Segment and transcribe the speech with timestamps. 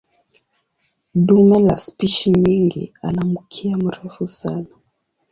[1.25, 4.65] Dume la spishi nyingi ana mkia mrefu sana.